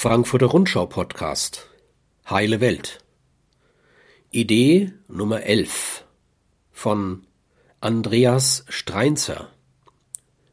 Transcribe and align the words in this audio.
Frankfurter 0.00 0.46
Rundschau 0.46 0.86
Podcast 0.86 1.66
Heile 2.30 2.60
Welt 2.60 3.00
Idee 4.30 4.92
Nummer 5.08 5.42
11 5.42 6.04
von 6.70 7.26
Andreas 7.80 8.64
Streinzer, 8.68 9.48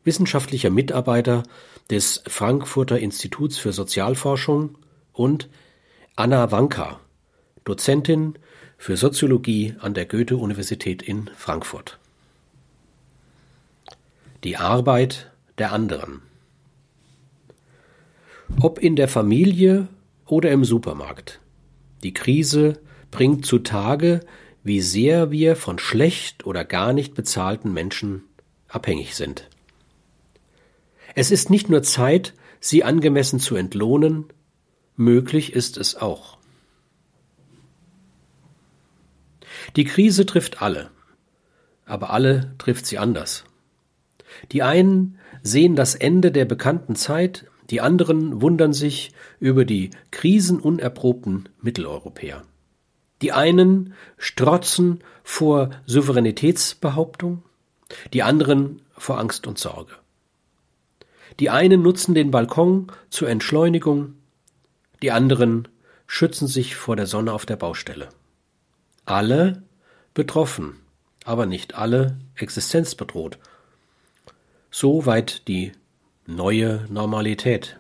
wissenschaftlicher 0.04 0.72
Mitarbeiter 0.72 1.44
des 1.92 2.24
Frankfurter 2.26 2.98
Instituts 2.98 3.60
für 3.60 3.72
Sozialforschung 3.72 4.80
und 5.14 5.48
Anna 6.16 6.52
Wanka, 6.52 7.00
Dozentin 7.66 8.40
für 8.80 8.98
Soziologie 8.98 9.76
an 9.80 9.94
der 9.94 10.08
Goethe-Universität 10.08 11.04
in 11.04 11.30
Frankfurt. 11.38 12.00
Die 14.44 14.58
Arbeit 14.58 15.30
der 15.60 15.72
anderen. 15.72 16.24
Ob 18.60 18.80
in 18.80 18.96
der 18.96 19.08
Familie 19.08 19.88
oder 20.26 20.52
im 20.52 20.64
Supermarkt. 20.64 21.40
Die 22.04 22.14
Krise 22.14 22.80
bringt 23.12 23.46
zutage, 23.46 24.22
wie 24.64 24.82
sehr 24.82 25.32
wir 25.32 25.56
von 25.56 25.80
schlecht 25.80 26.46
oder 26.46 26.66
gar 26.66 26.94
nicht 26.94 27.14
bezahlten 27.14 27.74
Menschen 27.74 28.24
abhängig 28.68 29.16
sind. 29.16 29.50
Es 31.14 31.32
ist 31.32 31.50
nicht 31.50 31.70
nur 31.70 31.84
Zeit, 31.84 32.34
sie 32.60 32.84
angemessen 32.84 33.40
zu 33.40 33.56
entlohnen, 33.56 34.26
möglich 34.96 35.54
ist 35.54 35.78
es 35.78 35.96
auch. 35.96 36.38
Die 39.76 39.86
Krise 39.86 40.26
trifft 40.26 40.62
alle, 40.62 40.90
aber 41.86 42.12
alle 42.12 42.56
trifft 42.58 42.86
sie 42.86 42.98
anders. 42.98 43.46
Die 44.52 44.64
einen 44.64 45.18
sehen 45.44 45.76
das 45.76 45.96
Ende 45.96 46.32
der 46.32 46.46
bekannten 46.46 46.96
Zeit, 46.96 47.46
die 47.70 47.82
anderen 47.82 48.42
wundern 48.42 48.74
sich 48.74 49.12
über 49.40 49.66
die 49.66 49.90
krisenunerprobten 50.12 51.50
Mitteleuropäer. 51.62 52.44
Die 53.22 53.32
einen 53.32 53.94
strotzen 54.18 55.04
vor 55.24 55.72
Souveränitätsbehauptung, 55.86 57.44
die 58.14 58.24
anderen 58.24 58.82
vor 58.98 59.20
Angst 59.20 59.48
und 59.48 59.58
Sorge. 59.58 59.94
Die 61.40 61.50
einen 61.50 61.82
nutzen 61.82 62.14
den 62.14 62.32
Balkon 62.32 62.92
zur 63.10 63.30
Entschleunigung, 63.30 64.16
die 65.02 65.12
anderen 65.12 65.68
schützen 66.08 66.48
sich 66.48 66.76
vor 66.76 66.96
der 66.96 67.08
Sonne 67.08 67.34
auf 67.34 67.46
der 67.46 67.56
Baustelle. 67.56 68.10
Alle 69.06 69.64
betroffen, 70.14 70.78
aber 71.26 71.46
nicht 71.46 71.76
alle 71.76 72.18
existenzbedroht. 72.36 73.38
Soweit 74.72 75.48
die 75.48 75.72
neue 76.28 76.86
Normalität. 76.90 77.80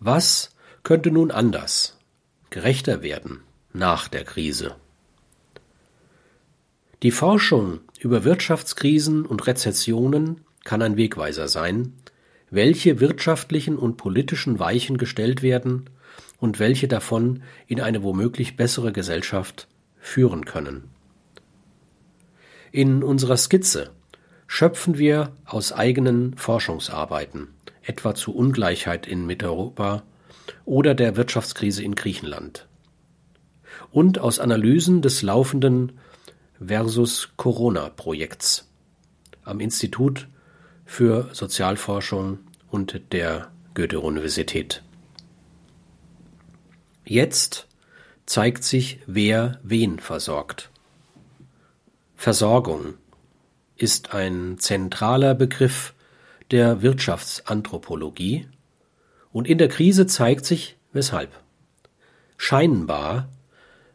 Was 0.00 0.50
könnte 0.82 1.10
nun 1.12 1.30
anders, 1.30 1.98
gerechter 2.50 3.02
werden 3.02 3.42
nach 3.72 4.08
der 4.08 4.24
Krise? 4.24 4.74
Die 7.04 7.12
Forschung 7.12 7.80
über 8.00 8.24
Wirtschaftskrisen 8.24 9.24
und 9.24 9.46
Rezessionen 9.46 10.40
kann 10.64 10.82
ein 10.82 10.96
Wegweiser 10.96 11.46
sein, 11.46 11.94
welche 12.50 12.98
wirtschaftlichen 12.98 13.78
und 13.78 13.96
politischen 13.96 14.58
Weichen 14.58 14.98
gestellt 14.98 15.42
werden 15.42 15.88
und 16.40 16.58
welche 16.58 16.88
davon 16.88 17.44
in 17.68 17.80
eine 17.80 18.02
womöglich 18.02 18.56
bessere 18.56 18.92
Gesellschaft 18.92 19.68
führen 19.98 20.44
können. 20.44 20.90
In 22.72 23.04
unserer 23.04 23.36
Skizze 23.36 23.92
schöpfen 24.52 24.98
wir 24.98 25.32
aus 25.44 25.72
eigenen 25.72 26.36
Forschungsarbeiten, 26.36 27.54
etwa 27.82 28.16
zu 28.16 28.34
Ungleichheit 28.34 29.06
in 29.06 29.24
Mitteleuropa 29.24 30.02
oder 30.64 30.96
der 30.96 31.16
Wirtschaftskrise 31.16 31.84
in 31.84 31.94
Griechenland. 31.94 32.66
Und 33.92 34.18
aus 34.18 34.40
Analysen 34.40 35.02
des 35.02 35.22
laufenden 35.22 36.00
Versus 36.60 37.28
Corona 37.36 37.90
Projekts 37.90 38.68
am 39.44 39.60
Institut 39.60 40.26
für 40.84 41.28
Sozialforschung 41.32 42.40
und 42.72 43.12
der 43.12 43.52
Goethe-Universität. 43.74 44.82
Jetzt 47.04 47.68
zeigt 48.26 48.64
sich, 48.64 48.98
wer 49.06 49.60
wen 49.62 50.00
versorgt. 50.00 50.70
Versorgung 52.16 52.94
ist 53.80 54.12
ein 54.12 54.58
zentraler 54.58 55.34
Begriff 55.34 55.94
der 56.50 56.82
Wirtschaftsanthropologie 56.82 58.46
und 59.32 59.48
in 59.48 59.58
der 59.58 59.68
Krise 59.68 60.06
zeigt 60.06 60.44
sich 60.44 60.76
weshalb. 60.92 61.30
Scheinbar, 62.36 63.28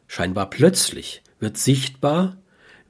scheinbar 0.07 0.49
plötzlich 0.49 1.21
wird 1.39 1.57
sichtbar, 1.57 2.37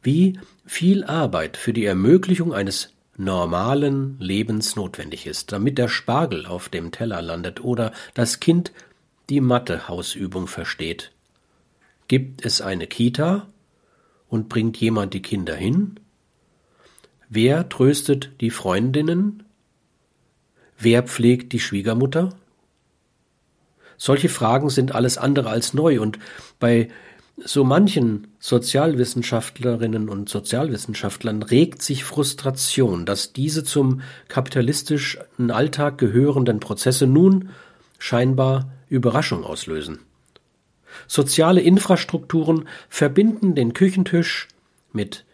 wie 0.01 0.39
viel 0.65 1.03
Arbeit 1.03 1.57
für 1.57 1.73
die 1.73 1.85
Ermöglichung 1.85 2.53
eines 2.53 2.93
normalen 3.17 4.17
Lebens 4.19 4.75
notwendig 4.75 5.25
ist, 5.25 5.51
damit 5.51 5.77
der 5.77 5.87
Spargel 5.87 6.45
auf 6.45 6.69
dem 6.69 6.91
Teller 6.91 7.21
landet 7.21 7.63
oder 7.63 7.91
das 8.13 8.39
Kind 8.39 8.71
die 9.29 9.41
Mathehausübung 9.41 10.47
versteht. 10.47 11.11
Gibt 12.07 12.45
es 12.45 12.61
eine 12.61 12.87
Kita 12.87 13.47
und 14.27 14.49
bringt 14.49 14.77
jemand 14.77 15.13
die 15.13 15.21
Kinder 15.21 15.55
hin? 15.55 15.99
Wer 17.29 17.69
tröstet 17.69 18.31
die 18.41 18.49
Freundinnen? 18.49 19.43
Wer 20.77 21.03
pflegt 21.03 21.53
die 21.53 21.59
Schwiegermutter? 21.59 22.35
Solche 23.97 24.29
Fragen 24.29 24.69
sind 24.69 24.93
alles 24.93 25.17
andere 25.17 25.49
als 25.49 25.73
neu 25.73 26.01
und 26.01 26.19
bei 26.59 26.89
so 27.37 27.63
manchen 27.65 28.27
Sozialwissenschaftlerinnen 28.39 30.07
und 30.07 30.29
Sozialwissenschaftlern 30.29 31.43
regt 31.43 31.81
sich 31.81 32.03
Frustration, 32.03 33.05
dass 33.05 33.33
diese 33.33 33.63
zum 33.63 34.01
kapitalistischen 34.29 35.51
Alltag 35.51 35.97
gehörenden 35.97 36.59
Prozesse 36.61 37.07
nun 37.07 37.49
scheinbar 37.99 38.71
Überraschung 38.87 39.43
auslösen. 39.43 39.99
Soziale 41.07 41.61
Infrastrukturen 41.61 42.67
verbinden 42.87 43.53
den 43.53 43.73
Küchentisch 43.73 44.47
mit 44.93 45.24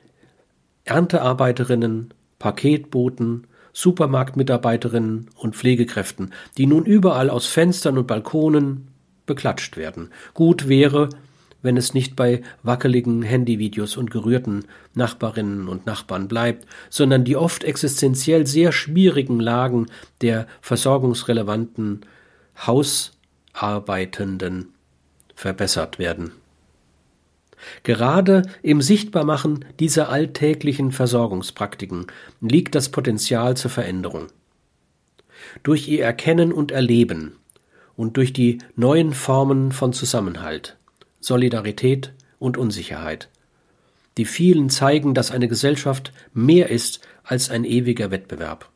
Erntearbeiterinnen, 0.85 2.13
Paketboten, 2.39 3.47
Supermarktmitarbeiterinnen 3.73 5.29
und 5.35 5.55
Pflegekräften, 5.55 6.33
die 6.57 6.65
nun 6.65 6.85
überall 6.85 7.29
aus 7.29 7.47
Fenstern 7.47 7.97
und 7.97 8.07
Balkonen 8.07 8.87
beklatscht 9.25 9.77
werden. 9.77 10.09
Gut 10.33 10.67
wäre, 10.67 11.09
wenn 11.61 11.77
es 11.77 11.93
nicht 11.93 12.15
bei 12.15 12.41
wackeligen 12.63 13.21
Handyvideos 13.21 13.97
und 13.97 14.11
gerührten 14.11 14.65
Nachbarinnen 14.93 15.67
und 15.67 15.85
Nachbarn 15.85 16.27
bleibt, 16.27 16.65
sondern 16.89 17.23
die 17.23 17.35
oft 17.35 17.63
existenziell 17.63 18.47
sehr 18.47 18.71
schwierigen 18.71 19.39
Lagen 19.39 19.85
der 20.21 20.47
versorgungsrelevanten 20.61 22.01
Hausarbeitenden 22.65 24.69
verbessert 25.35 25.99
werden. 25.99 26.31
Gerade 27.83 28.43
im 28.61 28.81
Sichtbarmachen 28.81 29.65
dieser 29.79 30.09
alltäglichen 30.09 30.91
Versorgungspraktiken 30.91 32.07
liegt 32.41 32.75
das 32.75 32.89
Potenzial 32.89 33.57
zur 33.57 33.71
Veränderung. 33.71 34.27
Durch 35.63 35.87
ihr 35.87 36.03
Erkennen 36.03 36.51
und 36.51 36.71
Erleben 36.71 37.35
und 37.95 38.17
durch 38.17 38.33
die 38.33 38.59
neuen 38.75 39.13
Formen 39.13 39.71
von 39.71 39.93
Zusammenhalt, 39.93 40.77
Solidarität 41.19 42.13
und 42.39 42.57
Unsicherheit. 42.57 43.29
Die 44.17 44.25
vielen 44.25 44.69
zeigen, 44.69 45.13
dass 45.13 45.31
eine 45.31 45.47
Gesellschaft 45.47 46.11
mehr 46.33 46.69
ist 46.69 47.01
als 47.23 47.49
ein 47.49 47.63
ewiger 47.63 48.11
Wettbewerb. 48.11 48.69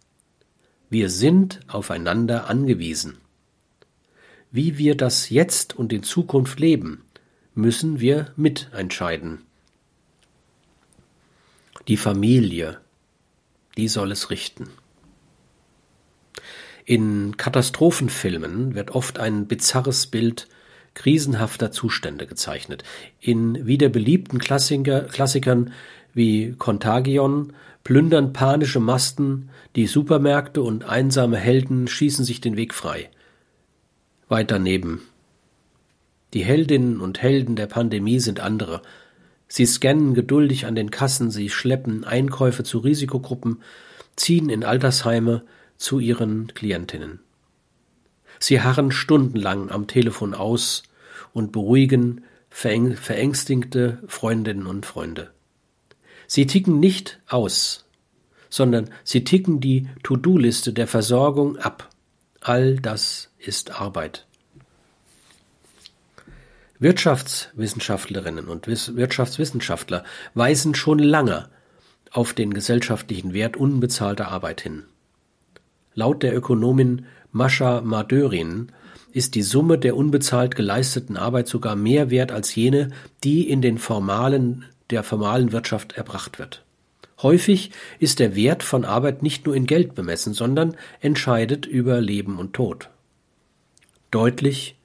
Wir 0.89 1.09
sind 1.09 1.59
aufeinander 1.67 2.49
angewiesen. 2.49 3.17
Wie 4.51 4.77
wir 4.77 4.95
das 4.95 5.29
jetzt 5.29 5.77
und 5.77 5.91
in 5.91 6.03
Zukunft 6.03 6.59
leben, 6.59 7.04
müssen 7.55 7.99
wir 7.99 8.31
mitentscheiden. 8.35 9.41
Die 11.87 11.97
Familie, 11.97 12.79
die 13.77 13.87
soll 13.87 14.11
es 14.11 14.29
richten. 14.29 14.69
In 16.83 17.37
Katastrophenfilmen 17.37 18.75
wird 18.75 18.91
oft 18.91 19.19
ein 19.19 19.47
bizarres 19.47 20.07
Bild 20.07 20.47
krisenhafter 20.93 21.71
Zustände 21.71 22.27
gezeichnet. 22.27 22.83
In 23.19 23.65
wieder 23.65 23.89
beliebten 23.89 24.37
Klassiker, 24.37 25.01
Klassikern 25.01 25.73
wie 26.13 26.53
Contagion 26.53 27.53
plündern 27.83 28.33
panische 28.33 28.79
Masten 28.79 29.49
die 29.75 29.87
Supermärkte 29.87 30.61
und 30.61 30.85
einsame 30.85 31.37
Helden 31.37 31.87
schießen 31.87 32.25
sich 32.25 32.41
den 32.41 32.55
Weg 32.55 32.73
frei. 32.73 33.09
Weit 34.27 34.51
daneben 34.51 35.01
die 36.35 36.43
Heldinnen 36.43 36.99
und 36.99 37.21
Helden 37.21 37.55
der 37.55 37.65
Pandemie 37.65 38.19
sind 38.19 38.41
andere. 38.41 38.81
Sie 39.47 39.65
scannen 39.65 40.13
geduldig 40.13 40.65
an 40.65 40.75
den 40.75 40.91
Kassen, 40.91 41.31
sie 41.31 41.49
schleppen 41.49 42.03
Einkäufe 42.03 42.63
zu 42.63 42.79
Risikogruppen, 42.79 43.61
ziehen 44.17 44.49
in 44.49 44.65
Altersheime 44.65 45.43
zu 45.77 45.99
ihren 45.99 46.53
Klientinnen. 46.53 47.21
Sie 48.37 48.61
harren 48.61 48.91
stundenlang 48.91 49.71
am 49.71 49.87
Telefon 49.87 50.33
aus 50.33 50.83
und 51.31 51.53
beruhigen 51.53 52.25
verängstigte 52.49 53.99
Freundinnen 54.07 54.65
und 54.65 54.85
Freunde. 54.85 55.31
Sie 56.27 56.47
ticken 56.47 56.81
nicht 56.81 57.21
aus, 57.27 57.85
sondern 58.49 58.89
sie 59.05 59.23
ticken 59.23 59.61
die 59.61 59.87
To-Do-Liste 60.03 60.73
der 60.73 60.87
Versorgung 60.87 61.55
ab. 61.57 61.89
All 62.41 62.75
das 62.75 63.31
ist 63.37 63.79
Arbeit. 63.79 64.25
Wirtschaftswissenschaftlerinnen 66.79 68.47
und 68.47 68.67
Wirtschaftswissenschaftler 68.67 70.03
weisen 70.33 70.75
schon 70.75 70.99
lange 70.99 71.49
auf 72.11 72.33
den 72.33 72.53
gesellschaftlichen 72.53 73.33
Wert 73.33 73.57
unbezahlter 73.57 74.29
Arbeit 74.29 74.61
hin. 74.61 74.83
Laut 75.93 76.23
der 76.23 76.35
Ökonomin 76.35 77.05
Mascha 77.31 77.81
Madörin 77.81 78.71
ist 79.11 79.35
die 79.35 79.43
Summe 79.43 79.77
der 79.77 79.95
unbezahlt 79.95 80.55
geleisteten 80.55 81.15
Arbeit 81.15 81.47
sogar 81.47 81.77
mehr 81.77 82.09
wert 82.09 82.33
als 82.33 82.53
jene, 82.55 82.89
die 83.23 83.49
in 83.49 83.61
den 83.61 83.77
formalen, 83.77 84.65
der 84.89 85.03
formalen 85.03 85.53
Wirtschaft 85.53 85.93
erbracht 85.93 86.39
wird. 86.39 86.65
Häufig 87.21 87.71
ist 87.99 88.19
der 88.19 88.35
Wert 88.35 88.61
von 88.61 88.83
Arbeit 88.83 89.23
nicht 89.23 89.45
nur 89.45 89.55
in 89.55 89.67
Geld 89.67 89.95
bemessen, 89.95 90.33
sondern 90.33 90.75
entscheidet 90.99 91.65
über 91.65 92.01
Leben 92.01 92.37
und 92.39 92.51
Tod. 92.53 92.89
Deutlich 94.11 94.75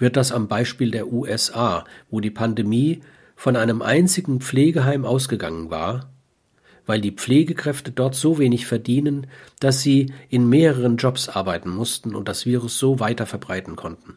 wird 0.00 0.16
das 0.16 0.32
am 0.32 0.48
Beispiel 0.48 0.90
der 0.90 1.12
USA, 1.12 1.84
wo 2.10 2.18
die 2.18 2.30
Pandemie 2.30 3.02
von 3.36 3.54
einem 3.54 3.82
einzigen 3.82 4.40
Pflegeheim 4.40 5.04
ausgegangen 5.04 5.70
war, 5.70 6.10
weil 6.86 7.00
die 7.00 7.12
Pflegekräfte 7.12 7.92
dort 7.92 8.16
so 8.16 8.38
wenig 8.38 8.66
verdienen, 8.66 9.28
dass 9.60 9.80
sie 9.80 10.12
in 10.28 10.48
mehreren 10.48 10.96
Jobs 10.96 11.28
arbeiten 11.28 11.70
mussten 11.70 12.16
und 12.16 12.28
das 12.28 12.46
Virus 12.46 12.78
so 12.78 12.98
weiter 12.98 13.26
verbreiten 13.26 13.76
konnten. 13.76 14.16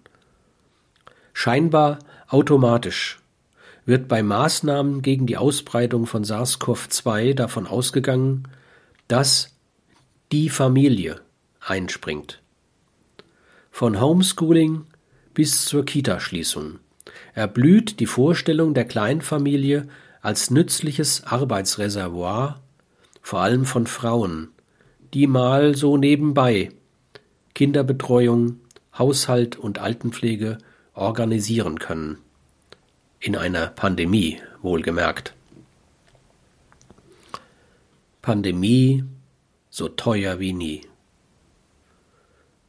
Scheinbar 1.34 2.00
automatisch 2.28 3.20
wird 3.86 4.08
bei 4.08 4.24
Maßnahmen 4.24 5.02
gegen 5.02 5.28
die 5.28 5.38
Ausbreitung 5.38 6.06
von 6.06 6.24
SARS-CoV-2 6.24 7.34
davon 7.34 7.68
ausgegangen, 7.68 8.48
dass 9.08 9.56
die 10.32 10.50
Familie 10.50 11.22
einspringt. 11.60 12.42
Von 13.72 14.00
Homeschooling 14.00 14.86
bis 15.34 15.66
zur 15.66 15.86
Kitaschließung 15.86 16.80
erblüht 17.34 18.00
die 18.00 18.06
Vorstellung 18.06 18.74
der 18.74 18.86
Kleinfamilie 18.86 19.88
als 20.22 20.52
nützliches 20.52 21.24
Arbeitsreservoir, 21.26 22.62
vor 23.22 23.40
allem 23.42 23.66
von 23.66 23.88
Frauen, 23.88 24.50
die 25.14 25.28
mal 25.28 25.76
so 25.76 25.98
nebenbei 25.98 26.72
Kinderbetreuung, 27.56 28.60
Haushalt 28.98 29.58
und 29.58 29.80
Altenpflege 29.80 30.58
organisieren 30.94 31.80
können. 31.80 32.18
In 33.20 33.36
einer 33.36 33.68
Pandemie 33.68 34.40
wohlgemerkt. 34.62 35.34
Pandemie 38.22 39.04
so 39.70 39.90
teuer 39.90 40.40
wie 40.40 40.54
nie. 40.54 40.82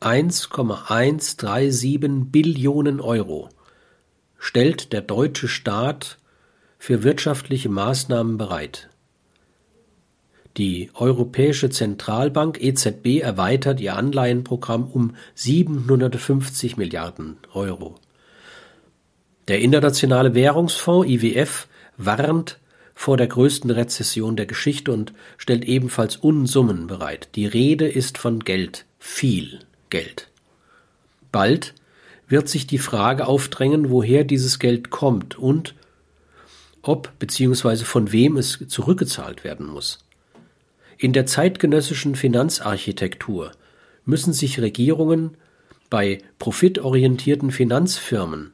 1,137 0.05 2.31
Billionen 2.31 3.01
Euro 3.01 3.49
stellt 4.39 4.93
der 4.93 5.01
deutsche 5.01 5.49
Staat 5.49 6.19
für 6.79 7.03
wirtschaftliche 7.03 7.71
Maßnahmen 7.71 8.37
bereit. 8.37 8.91
Die 10.59 10.91
Europäische 10.93 11.71
Zentralbank 11.71 12.63
EZB 12.63 13.23
erweitert 13.23 13.81
ihr 13.81 13.97
Anleihenprogramm 13.97 14.89
um 14.89 15.17
750 15.37 16.77
Milliarden 16.77 17.39
Euro. 17.55 17.95
Der 19.49 19.61
Internationale 19.61 20.35
Währungsfonds 20.35 21.09
IWF 21.09 21.67
warnt 21.97 22.59
vor 22.95 23.17
der 23.17 23.29
größten 23.29 23.71
Rezession 23.71 24.37
der 24.37 24.45
Geschichte 24.45 24.93
und 24.93 25.15
stellt 25.39 25.65
ebenfalls 25.65 26.17
Unsummen 26.17 26.89
bereit. 26.89 27.31
Die 27.37 27.47
Rede 27.47 27.89
ist 27.89 28.19
von 28.19 28.41
Geld, 28.41 28.85
viel 28.99 29.61
Geld. 29.95 30.27
Bald 31.31 31.73
wird 32.27 32.49
sich 32.49 32.67
die 32.67 32.79
Frage 32.79 33.29
aufdrängen, 33.29 33.91
woher 33.91 34.25
dieses 34.25 34.59
Geld 34.59 34.91
kommt 34.91 35.39
und 35.39 35.77
ob 36.83 37.17
bzw. 37.21 37.85
von 37.85 38.11
wem 38.11 38.37
es 38.37 38.59
zurückgezahlt 38.67 39.45
werden 39.45 39.67
muss. 39.67 40.01
In 40.99 41.13
der 41.13 41.27
zeitgenössischen 41.27 42.17
Finanzarchitektur 42.17 43.53
müssen 44.05 44.33
sich 44.33 44.61
Regierungen 44.61 45.37
bei 45.91 46.19
profitorientierten 46.41 47.53
Finanzfirmen 47.53 48.51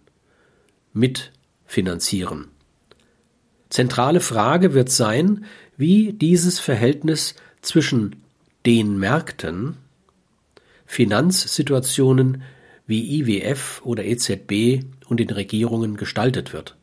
mitfinanzieren. 0.92 2.48
Zentrale 3.70 4.20
Frage 4.20 4.74
wird 4.74 4.90
sein, 4.90 5.46
wie 5.78 6.12
dieses 6.12 6.58
Verhältnis 6.60 7.34
zwischen 7.62 8.16
den 8.66 8.98
Märkten, 8.98 9.78
Finanzsituationen 10.90 12.42
wie 12.84 13.20
IWF 13.20 13.80
oder 13.84 14.04
EZB 14.04 14.84
und 15.06 15.20
den 15.20 15.30
Regierungen 15.30 15.96
gestaltet 15.96 16.52
wird. 16.52 16.74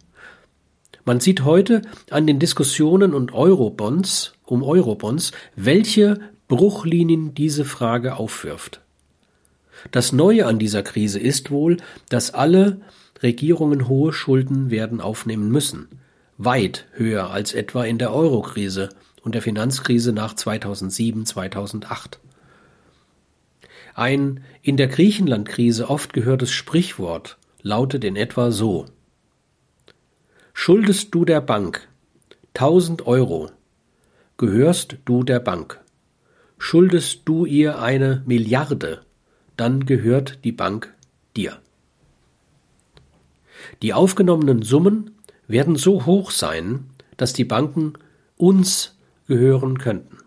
Man 1.04 1.20
sieht 1.20 1.44
heute 1.44 1.82
an 2.10 2.26
den 2.26 2.40
Diskussionen 2.40 3.14
und 3.14 3.34
Eurobonds, 3.34 4.32
um 4.46 4.64
Eurobonds, 4.64 5.34
welche 5.58 6.22
Bruchlinien 6.48 7.34
diese 7.34 7.66
Frage 7.66 8.16
aufwirft. 8.16 8.80
Das 9.92 10.14
Neue 10.14 10.46
an 10.46 10.58
dieser 10.58 10.84
Krise 10.84 11.20
ist 11.20 11.52
wohl, 11.52 11.76
dass 12.08 12.34
alle 12.34 12.80
Regierungen 13.22 13.90
hohe 13.90 14.14
Schulden 14.14 14.70
werden 14.70 15.02
aufnehmen 15.02 15.52
müssen, 15.52 15.90
weit 16.38 16.86
höher 16.94 17.30
als 17.32 17.54
etwa 17.54 17.84
in 17.84 17.98
der 17.98 18.14
Eurokrise 18.14 18.88
und 19.22 19.36
der 19.36 19.42
Finanzkrise 19.42 20.14
nach 20.14 20.34
2007, 20.34 21.26
2008. 21.26 22.20
Ein 23.98 24.44
in 24.62 24.78
der 24.78 24.90
Griechenlandkrise 24.90 25.90
oft 25.90 26.14
gehörtes 26.14 26.52
Sprichwort 26.52 27.40
lautet 27.64 28.04
in 28.04 28.16
etwa 28.16 28.52
so 28.52 28.86
Schuldest 30.54 31.16
du 31.16 31.26
der 31.26 31.42
Bank 31.42 31.90
tausend 32.54 33.08
Euro, 33.08 33.50
gehörst 34.38 34.98
du 35.06 35.24
der 35.24 35.40
Bank. 35.40 35.84
Schuldest 36.60 37.22
du 37.26 37.48
ihr 37.48 37.80
eine 37.80 38.22
Milliarde, 38.28 39.02
dann 39.56 39.88
gehört 39.88 40.44
die 40.44 40.52
Bank 40.52 40.94
dir. 41.36 41.58
Die 43.82 43.96
aufgenommenen 43.96 44.62
Summen 44.62 45.16
werden 45.48 45.76
so 45.76 46.06
hoch 46.06 46.30
sein, 46.30 46.86
dass 47.18 47.34
die 47.34 47.46
Banken 47.46 47.94
uns 48.36 48.96
gehören 49.26 49.80
könnten. 49.80 50.20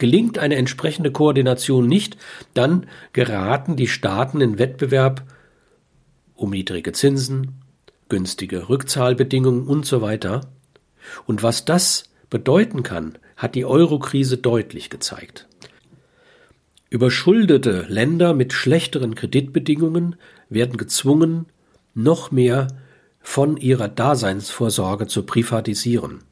Gelingt 0.00 0.38
eine 0.38 0.56
entsprechende 0.56 1.12
Koordination 1.12 1.86
nicht, 1.86 2.16
dann 2.54 2.86
geraten 3.12 3.76
die 3.76 3.86
Staaten 3.86 4.40
in 4.40 4.58
Wettbewerb 4.58 5.24
um 6.34 6.50
niedrige 6.50 6.92
Zinsen, 6.92 7.60
günstige 8.08 8.70
Rückzahlbedingungen 8.70 9.66
und 9.66 9.84
so 9.84 10.00
weiter. 10.00 10.52
Und 11.26 11.42
was 11.42 11.66
das 11.66 12.04
bedeuten 12.30 12.82
kann, 12.82 13.18
hat 13.36 13.54
die 13.54 13.66
Eurokrise 13.66 14.38
deutlich 14.38 14.88
gezeigt. 14.88 15.46
Überschuldete 16.88 17.84
Länder 17.86 18.32
mit 18.32 18.54
schlechteren 18.54 19.14
Kreditbedingungen 19.14 20.16
werden 20.48 20.78
gezwungen, 20.78 21.44
noch 21.92 22.30
mehr 22.30 22.68
von 23.20 23.58
ihrer 23.58 23.88
Daseinsvorsorge 23.88 25.08
zu 25.08 25.24
privatisieren. 25.24 26.22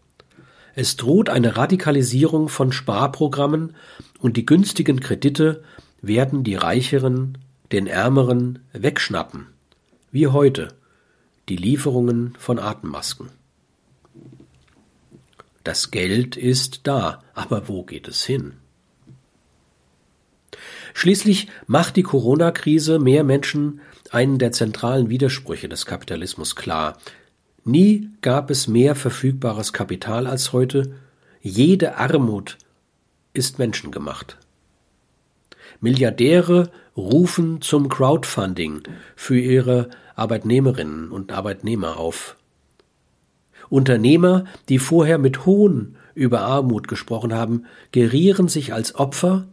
Es 0.80 0.96
droht 0.96 1.28
eine 1.28 1.56
Radikalisierung 1.56 2.48
von 2.48 2.70
Sparprogrammen 2.70 3.74
und 4.20 4.36
die 4.36 4.46
günstigen 4.46 5.00
Kredite 5.00 5.64
werden 6.02 6.44
die 6.44 6.54
Reicheren 6.54 7.36
den 7.72 7.88
Ärmeren 7.88 8.60
wegschnappen, 8.72 9.48
wie 10.12 10.28
heute 10.28 10.68
die 11.48 11.56
Lieferungen 11.56 12.36
von 12.38 12.60
Atemmasken. 12.60 13.30
Das 15.64 15.90
Geld 15.90 16.36
ist 16.36 16.82
da, 16.84 17.24
aber 17.34 17.66
wo 17.66 17.82
geht 17.82 18.06
es 18.06 18.24
hin? 18.24 18.52
Schließlich 20.94 21.48
macht 21.66 21.96
die 21.96 22.04
Corona-Krise 22.04 23.00
mehr 23.00 23.24
Menschen 23.24 23.80
einen 24.12 24.38
der 24.38 24.52
zentralen 24.52 25.08
Widersprüche 25.08 25.68
des 25.68 25.86
Kapitalismus 25.86 26.54
klar. 26.54 26.98
Nie 27.68 28.08
gab 28.22 28.50
es 28.50 28.66
mehr 28.66 28.94
verfügbares 28.94 29.74
Kapital 29.74 30.26
als 30.26 30.54
heute. 30.54 30.94
Jede 31.42 31.98
Armut 31.98 32.56
ist 33.34 33.58
menschengemacht. 33.58 34.38
Milliardäre 35.82 36.70
rufen 36.96 37.60
zum 37.60 37.90
Crowdfunding 37.90 38.84
für 39.16 39.38
ihre 39.38 39.90
Arbeitnehmerinnen 40.14 41.10
und 41.10 41.30
Arbeitnehmer 41.30 41.98
auf. 41.98 42.36
Unternehmer, 43.68 44.46
die 44.70 44.78
vorher 44.78 45.18
mit 45.18 45.44
Hohn 45.44 45.96
über 46.14 46.40
Armut 46.40 46.88
gesprochen 46.88 47.34
haben, 47.34 47.66
gerieren 47.92 48.48
sich 48.48 48.72
als 48.72 48.94
Opfer, 48.94 49.46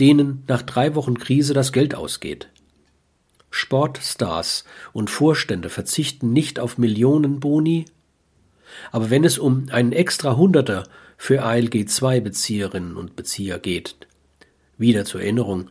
denen 0.00 0.42
nach 0.46 0.62
drei 0.62 0.94
Wochen 0.94 1.18
Krise 1.18 1.52
das 1.52 1.72
Geld 1.72 1.94
ausgeht. 1.94 2.48
Sportstars 3.50 4.64
und 4.92 5.10
Vorstände 5.10 5.70
verzichten 5.70 6.32
nicht 6.32 6.60
auf 6.60 6.78
Millionenboni, 6.78 7.86
aber 8.92 9.10
wenn 9.10 9.24
es 9.24 9.38
um 9.38 9.66
einen 9.70 9.92
extra 9.92 10.36
Hunderter 10.36 10.84
für 11.16 11.42
ALG-2-Bezieherinnen 11.42 12.96
und 12.96 13.16
Bezieher 13.16 13.58
geht, 13.58 13.96
wieder 14.76 15.04
zur 15.04 15.22
Erinnerung, 15.22 15.70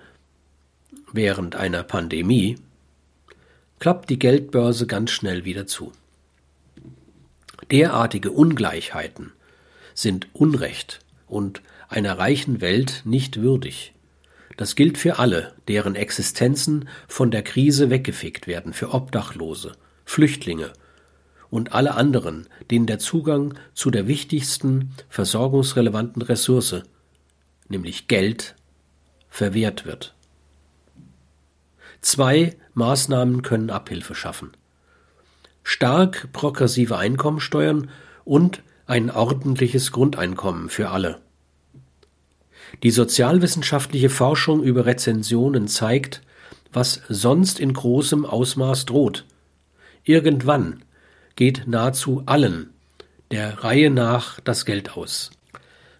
während 1.14 1.56
einer 1.56 1.84
Pandemie, 1.84 2.58
klappt 3.80 4.10
die 4.10 4.20
Geldbörse 4.20 4.88
ganz 4.88 5.12
schnell 5.12 5.46
wieder 5.46 5.68
zu. 5.68 5.94
Derartige 7.72 8.32
Ungleichheiten 8.32 9.34
sind 9.94 10.28
Unrecht 10.34 11.00
und 11.28 11.62
einer 11.90 12.18
reichen 12.18 12.62
Welt 12.62 13.02
nicht 13.06 13.42
würdig. 13.42 13.94
Das 14.58 14.76
gilt 14.76 14.98
für 14.98 15.20
alle, 15.20 15.54
deren 15.68 15.96
Existenzen 15.96 16.90
von 17.08 17.30
der 17.30 17.44
Krise 17.44 17.90
weggefegt 17.90 18.48
werden, 18.48 18.74
für 18.74 18.94
Obdachlose, 18.94 19.74
Flüchtlinge 20.04 20.74
und 21.50 21.74
alle 21.74 21.94
anderen, 21.94 22.48
denen 22.72 22.88
der 22.88 23.00
Zugang 23.00 23.54
zu 23.74 23.92
der 23.92 24.08
wichtigsten 24.08 24.94
versorgungsrelevanten 25.10 26.24
Ressource, 26.24 26.82
nämlich 27.70 28.08
Geld, 28.08 28.56
verwehrt 29.30 29.86
wird. 29.86 30.16
Zwei 32.02 32.56
Maßnahmen 32.74 33.44
können 33.44 33.70
Abhilfe 33.70 34.16
schaffen. 34.16 34.52
Stark 35.64 36.30
progressive 36.34 36.98
Einkommensteuern 36.98 37.92
und 38.26 38.64
ein 38.88 39.12
ordentliches 39.12 39.92
Grundeinkommen 39.92 40.70
für 40.70 40.90
alle. 40.90 41.20
Die 42.84 42.92
sozialwissenschaftliche 42.92 44.10
Forschung 44.10 44.64
über 44.64 44.86
Rezensionen 44.86 45.68
zeigt, 45.68 46.22
was 46.74 47.02
sonst 47.10 47.60
in 47.60 47.74
großem 47.74 48.26
Ausmaß 48.26 48.86
droht. 48.86 49.26
Irgendwann 50.04 50.84
geht 51.36 51.64
nahezu 51.68 52.24
allen 52.26 52.70
der 53.32 53.64
Reihe 53.64 53.90
nach 53.90 54.40
das 54.40 54.66
Geld 54.66 54.96
aus. 54.96 55.32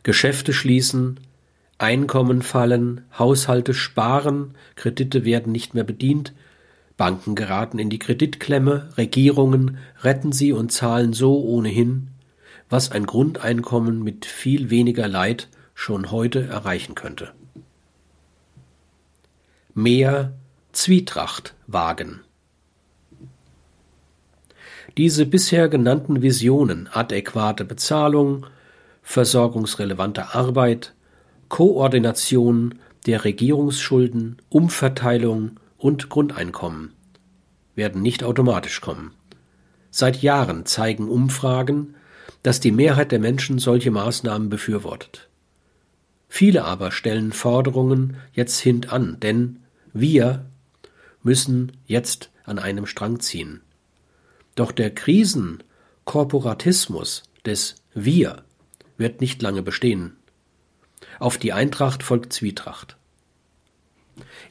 Geschäfte 0.04 0.54
schließen, 0.54 1.20
Einkommen 1.80 2.42
fallen, 2.42 3.02
Haushalte 3.20 3.74
sparen, 3.74 4.56
Kredite 4.76 5.26
werden 5.26 5.52
nicht 5.52 5.74
mehr 5.74 5.84
bedient, 5.84 6.34
Banken 6.96 7.36
geraten 7.36 7.78
in 7.78 7.92
die 7.92 8.00
Kreditklemme, 8.00 8.90
Regierungen 8.98 9.78
retten 10.02 10.32
sie 10.32 10.54
und 10.54 10.72
zahlen 10.72 11.14
so 11.14 11.40
ohnehin, 11.44 12.08
was 12.70 12.92
ein 12.92 13.06
Grundeinkommen 13.06 14.04
mit 14.04 14.26
viel 14.26 14.72
weniger 14.72 15.08
Leid 15.08 15.50
schon 15.78 16.10
heute 16.10 16.48
erreichen 16.48 16.96
könnte. 16.96 17.32
Mehr 19.76 20.34
Zwietracht 20.72 21.54
wagen. 21.68 22.22
Diese 24.98 25.28
bisher 25.28 25.70
genannten 25.70 26.24
Visionen 26.24 26.90
adäquate 26.92 27.64
Bezahlung, 27.64 28.48
versorgungsrelevante 29.04 30.34
Arbeit, 30.34 30.96
Koordination 31.48 32.80
der 33.06 33.24
Regierungsschulden, 33.24 34.42
Umverteilung 34.50 35.60
und 35.78 36.10
Grundeinkommen 36.10 36.94
werden 37.76 38.02
nicht 38.02 38.24
automatisch 38.24 38.82
kommen. 38.82 39.12
Seit 39.92 40.24
Jahren 40.24 40.66
zeigen 40.66 41.08
Umfragen, 41.08 41.94
dass 42.42 42.60
die 42.60 42.72
Mehrheit 42.72 43.12
der 43.12 43.20
Menschen 43.20 43.60
solche 43.60 43.92
Maßnahmen 43.92 44.50
befürwortet. 44.50 45.27
Viele 46.28 46.66
aber 46.66 46.92
stellen 46.92 47.32
Forderungen 47.32 48.18
jetzt 48.34 48.60
hintan, 48.60 49.18
denn 49.22 49.60
wir 49.94 50.46
müssen 51.24 51.72
jetzt 51.86 52.30
an 52.44 52.60
einem 52.60 52.86
Strang 52.86 53.20
ziehen. 53.20 53.62
Doch 54.56 54.72
der 54.72 54.94
Krisenkorporatismus 54.94 57.24
des 57.46 57.76
Wir 57.94 58.44
wird 58.98 59.22
nicht 59.22 59.42
lange 59.42 59.64
bestehen. 59.64 60.18
Auf 61.20 61.38
die 61.38 61.54
Eintracht 61.54 62.04
folgt 62.04 62.34
Zwietracht. 62.34 62.98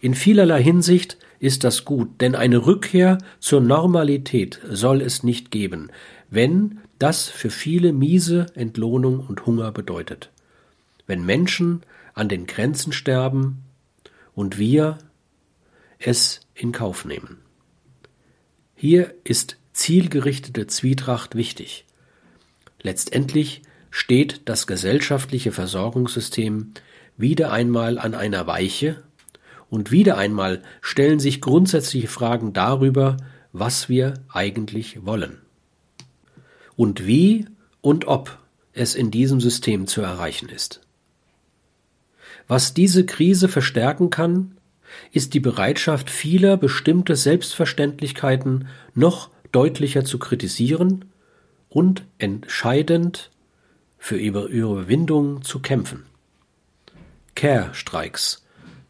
In 0.01 0.15
vielerlei 0.15 0.63
Hinsicht 0.63 1.19
ist 1.39 1.65
das 1.65 1.85
gut, 1.85 2.21
denn 2.21 2.35
eine 2.35 2.65
Rückkehr 2.67 3.19
zur 3.41 3.61
Normalität 3.61 4.61
soll 4.69 5.03
es 5.03 5.23
nicht 5.23 5.51
geben, 5.51 5.91
wenn 6.31 6.81
das 6.99 7.29
für 7.29 7.51
viele 7.51 7.93
miese 7.93 8.47
Entlohnung 8.55 9.21
und 9.21 9.45
Hunger 9.45 9.71
bedeutet 9.73 10.31
wenn 11.07 11.25
Menschen 11.25 11.83
an 12.15 12.29
den 12.29 12.47
Grenzen 12.47 12.93
sterben 12.93 13.65
und 14.35 14.59
wir 14.59 14.99
es 15.99 16.41
in 16.55 16.73
Kauf 16.73 17.05
nehmen. 17.05 17.39
Hier 18.75 19.15
ist 19.25 19.57
zielgerichtete 19.73 20.67
Zwietracht 20.67 21.35
wichtig. 21.35 21.85
Letztendlich 22.83 23.63
steht 23.91 24.43
das 24.45 24.67
gesellschaftliche 24.67 25.53
Versorgungssystem 25.53 26.73
wieder 27.17 27.53
einmal 27.53 27.99
an 27.99 28.15
einer 28.15 28.47
Weiche 28.47 29.03
und 29.71 29.91
wieder 29.91 30.19
einmal 30.19 30.63
stellen 30.81 31.19
sich 31.19 31.41
grundsätzliche 31.41 32.09
Fragen 32.09 32.53
darüber, 32.53 33.17
was 33.53 33.89
wir 33.89 34.15
eigentlich 34.29 35.05
wollen. 35.05 35.41
Und 36.77 37.07
wie 37.07 37.47
und 37.81 38.07
ob 38.07 38.39
es 38.73 38.95
in 38.95 39.11
diesem 39.11 39.41
System 39.41 39.87
zu 39.87 40.03
erreichen 40.03 40.49
ist. 40.49 40.86
Was 42.49 42.75
diese 42.75 43.05
Krise 43.07 43.49
verstärken 43.49 44.11
kann, 44.11 44.57
ist 45.13 45.35
die 45.35 45.41
Bereitschaft 45.41 46.11
vieler, 46.11 46.57
bestimmte 46.57 47.17
Selbstverständlichkeiten 47.17 48.69
noch 48.95 49.31
deutlicher 49.53 50.05
zu 50.05 50.19
kritisieren 50.19 51.07
und 51.69 52.05
entscheidend 52.19 53.31
für 53.99 54.19
ihre 54.19 54.47
Überwindung 54.47 55.43
zu 55.43 55.61
kämpfen. 55.61 56.05
Care-Streiks 57.35 58.45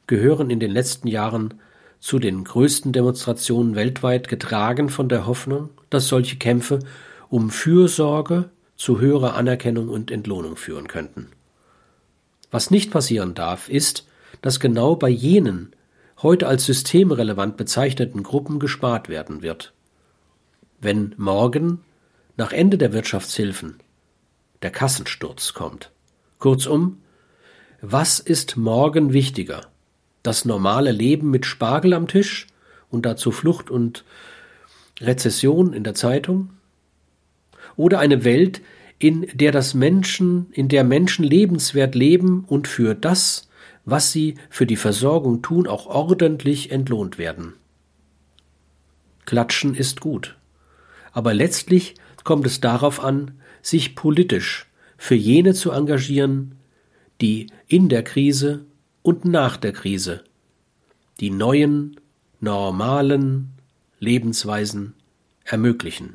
gehören 0.06 0.50
in 0.50 0.60
den 0.60 0.70
letzten 0.70 1.08
Jahren 1.08 1.54
zu 1.98 2.18
den 2.18 2.44
größten 2.44 2.92
Demonstrationen 2.92 3.74
weltweit, 3.74 4.28
getragen 4.28 4.88
von 4.88 5.08
der 5.08 5.26
Hoffnung, 5.26 5.70
dass 5.90 6.08
solche 6.08 6.36
Kämpfe 6.36 6.80
um 7.28 7.50
Fürsorge 7.50 8.50
zu 8.76 9.00
höherer 9.00 9.34
Anerkennung 9.34 9.88
und 9.88 10.10
Entlohnung 10.10 10.56
führen 10.56 10.86
könnten. 10.86 11.28
Was 12.50 12.70
nicht 12.70 12.90
passieren 12.90 13.34
darf, 13.34 13.68
ist, 13.68 14.06
dass 14.42 14.60
genau 14.60 14.96
bei 14.96 15.08
jenen 15.08 15.74
heute 16.22 16.46
als 16.46 16.64
systemrelevant 16.64 17.56
bezeichneten 17.56 18.22
Gruppen 18.22 18.58
gespart 18.58 19.08
werden 19.08 19.42
wird. 19.42 19.72
Wenn 20.80 21.14
morgen, 21.16 21.80
nach 22.36 22.52
Ende 22.52 22.78
der 22.78 22.92
Wirtschaftshilfen, 22.92 23.78
der 24.62 24.70
Kassensturz 24.70 25.54
kommt. 25.54 25.90
Kurzum, 26.38 26.98
was 27.80 28.18
ist 28.18 28.56
morgen 28.56 29.12
wichtiger? 29.12 29.66
Das 30.22 30.44
normale 30.44 30.92
Leben 30.92 31.30
mit 31.30 31.46
Spargel 31.46 31.94
am 31.94 32.08
Tisch 32.08 32.46
und 32.90 33.06
dazu 33.06 33.30
Flucht 33.30 33.70
und 33.70 34.04
Rezession 35.00 35.72
in 35.72 35.84
der 35.84 35.94
Zeitung? 35.94 36.50
Oder 37.76 37.98
eine 37.98 38.24
Welt, 38.24 38.62
in 38.98 39.26
der 39.34 39.52
das 39.52 39.74
Menschen, 39.74 40.46
in 40.52 40.68
der 40.68 40.84
Menschen 40.84 41.24
lebenswert 41.24 41.94
leben 41.94 42.44
und 42.46 42.66
für 42.68 42.94
das, 42.94 43.48
was 43.84 44.12
sie 44.12 44.36
für 44.50 44.66
die 44.66 44.76
Versorgung 44.76 45.42
tun, 45.42 45.66
auch 45.66 45.86
ordentlich 45.86 46.70
entlohnt 46.70 47.18
werden. 47.18 47.54
Klatschen 49.26 49.74
ist 49.74 50.00
gut. 50.00 50.36
Aber 51.12 51.34
letztlich 51.34 51.94
kommt 52.24 52.46
es 52.46 52.60
darauf 52.60 53.02
an, 53.02 53.32
sich 53.62 53.94
politisch 53.94 54.66
für 54.96 55.14
jene 55.14 55.54
zu 55.54 55.70
engagieren, 55.72 56.56
die 57.20 57.48
in 57.66 57.88
der 57.88 58.02
Krise 58.02 58.64
und 59.02 59.24
nach 59.24 59.56
der 59.56 59.72
Krise 59.72 60.24
die 61.20 61.30
neuen, 61.30 61.98
normalen 62.40 63.52
Lebensweisen 64.00 64.94
ermöglichen. 65.44 66.14